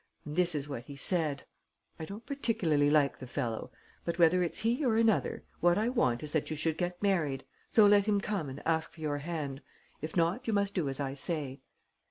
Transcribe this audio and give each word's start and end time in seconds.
And 0.25 0.35
this 0.35 0.55
is 0.55 0.67
what 0.67 0.85
he 0.85 0.95
said: 0.95 1.45
'I 1.99 2.05
don't 2.05 2.25
particularly 2.25 2.89
like 2.89 3.19
the 3.19 3.27
fellow. 3.27 3.71
But, 4.03 4.17
whether 4.17 4.41
it's 4.41 4.57
he 4.57 4.83
or 4.83 4.95
another, 4.95 5.43
what 5.59 5.77
I 5.77 5.89
want 5.89 6.23
is 6.23 6.31
that 6.31 6.49
you 6.49 6.55
should 6.55 6.75
get 6.79 7.03
married. 7.03 7.43
So 7.69 7.85
let 7.85 8.07
him 8.07 8.19
come 8.19 8.49
and 8.49 8.63
ask 8.65 8.93
for 8.95 9.01
your 9.01 9.19
hand. 9.19 9.61
If 10.01 10.17
not, 10.17 10.47
you 10.47 10.53
must 10.53 10.73
do 10.73 10.89
as 10.89 10.99
I 10.99 11.13
say.' 11.13 11.61